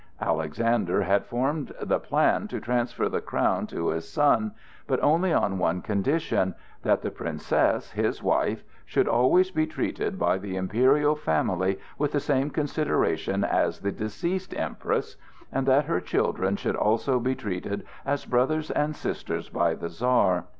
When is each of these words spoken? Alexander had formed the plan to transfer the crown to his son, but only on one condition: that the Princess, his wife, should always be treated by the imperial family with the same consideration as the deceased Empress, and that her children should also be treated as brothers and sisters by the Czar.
Alexander 0.21 1.03
had 1.03 1.27
formed 1.27 1.73
the 1.79 1.99
plan 1.99 2.47
to 2.47 2.59
transfer 2.59 3.07
the 3.07 3.21
crown 3.21 3.67
to 3.67 3.89
his 3.89 4.09
son, 4.11 4.51
but 4.87 4.99
only 5.03 5.31
on 5.31 5.59
one 5.59 5.79
condition: 5.79 6.55
that 6.81 7.03
the 7.03 7.11
Princess, 7.11 7.91
his 7.91 8.23
wife, 8.23 8.63
should 8.83 9.07
always 9.07 9.51
be 9.51 9.67
treated 9.67 10.17
by 10.17 10.39
the 10.39 10.55
imperial 10.55 11.15
family 11.15 11.77
with 11.99 12.13
the 12.13 12.19
same 12.19 12.49
consideration 12.49 13.43
as 13.43 13.81
the 13.81 13.91
deceased 13.91 14.55
Empress, 14.57 15.17
and 15.51 15.67
that 15.67 15.85
her 15.85 16.01
children 16.01 16.55
should 16.55 16.75
also 16.75 17.19
be 17.19 17.35
treated 17.35 17.85
as 18.03 18.25
brothers 18.25 18.71
and 18.71 18.95
sisters 18.95 19.49
by 19.49 19.75
the 19.75 19.87
Czar. 19.89 20.45